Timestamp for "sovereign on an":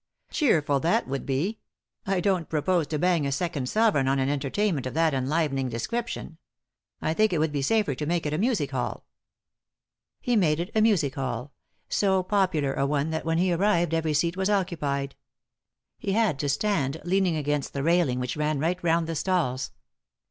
3.69-4.29